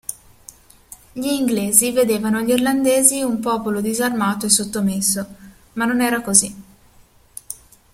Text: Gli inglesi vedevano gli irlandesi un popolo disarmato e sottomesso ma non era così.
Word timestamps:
Gli 1.13 1.27
inglesi 1.27 1.91
vedevano 1.91 2.39
gli 2.41 2.49
irlandesi 2.49 3.21
un 3.21 3.39
popolo 3.39 3.81
disarmato 3.81 4.47
e 4.47 4.49
sottomesso 4.49 5.27
ma 5.73 5.85
non 5.85 6.01
era 6.01 6.21
così. 6.21 6.55